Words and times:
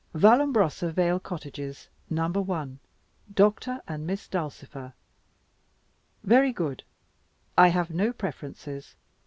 Vallombrosa 0.15 0.91
Vale 0.91 1.19
Cottages. 1.19 1.87
No. 2.09 2.27
1. 2.31 2.79
Doctor 3.35 3.83
and 3.87 4.07
Miss 4.07 4.27
Dulcifer. 4.27 4.93
Very 6.23 6.51
good. 6.51 6.83
I 7.55 7.67
have 7.67 7.91
no 7.91 8.11
preferences. 8.11 8.95